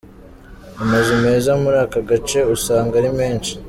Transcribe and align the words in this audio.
Amazu 0.83 1.11
meza 1.25 1.51
muri 1.61 1.77
aka 1.85 1.99
gace 2.09 2.39
usanga 2.55 2.93
ari 3.01 3.09
menshi. 3.19 3.51